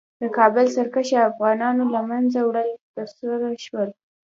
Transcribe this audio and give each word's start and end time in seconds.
د 0.21 0.23
کابل 0.37 0.65
سرکښه 0.75 1.17
افغانانو 1.29 1.83
له 1.93 2.01
منځه 2.09 2.39
وړل 2.43 2.69
ترسره 2.95 3.49
شول. 3.65 3.89